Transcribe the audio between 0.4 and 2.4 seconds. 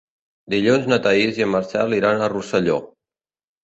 Dilluns na Thaís i en Marcel iran a